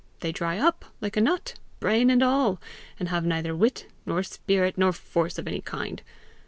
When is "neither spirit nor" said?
3.23-4.23